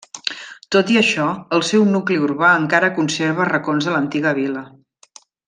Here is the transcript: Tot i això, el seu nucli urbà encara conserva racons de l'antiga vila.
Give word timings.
Tot 0.75 0.87
i 0.93 0.95
això, 1.01 1.27
el 1.57 1.63
seu 1.67 1.85
nucli 1.89 2.17
urbà 2.29 2.49
encara 2.63 2.89
conserva 2.97 3.47
racons 3.51 3.91
de 3.91 3.95
l'antiga 3.97 4.33
vila. 4.41 4.65